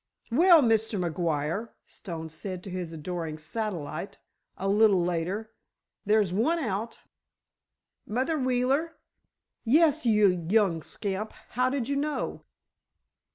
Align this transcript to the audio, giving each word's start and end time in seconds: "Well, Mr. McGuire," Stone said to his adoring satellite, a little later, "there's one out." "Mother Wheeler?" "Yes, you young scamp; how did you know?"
"Well, 0.31 0.63
Mr. 0.63 0.97
McGuire," 0.99 1.69
Stone 1.85 2.29
said 2.29 2.63
to 2.63 2.71
his 2.71 2.91
adoring 2.91 3.37
satellite, 3.37 4.17
a 4.57 4.67
little 4.67 5.03
later, 5.05 5.51
"there's 6.07 6.33
one 6.33 6.57
out." 6.57 7.01
"Mother 8.07 8.39
Wheeler?" 8.39 8.95
"Yes, 9.63 10.03
you 10.07 10.43
young 10.49 10.81
scamp; 10.81 11.33
how 11.49 11.69
did 11.69 11.87
you 11.87 11.97
know?" 11.97 12.45